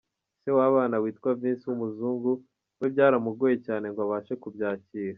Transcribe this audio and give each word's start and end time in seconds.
Se 0.43 0.49
w’abana 0.57 0.95
witwa 1.03 1.29
Vince 1.39 1.65
w’umuzungu 1.67 2.29
we 2.79 2.87
byaramugoye 2.93 3.55
cyane 3.67 3.85
ngo 3.91 3.99
abashe 4.05 4.33
kubyakira. 4.41 5.09